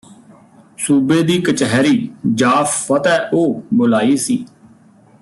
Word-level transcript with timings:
ਸੂਬੇ 0.79 1.21
ਦੀ 1.23 1.37
ਕਚਹਿਰੀ 1.41 2.09
ਜਾ 2.35 2.51
ਫ਼ਤਹਿ 2.63 3.29
ਉਹ 3.33 3.61
ਬੁਲਾਈ 3.73 4.17
ਸੀ 4.17 4.45